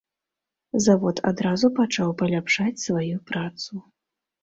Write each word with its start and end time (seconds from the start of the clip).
Завод 0.85 1.21
адразу 1.33 1.71
пачаў 1.81 2.17
паляпшаць 2.25 2.83
сваю 2.89 3.25
працу. 3.33 3.71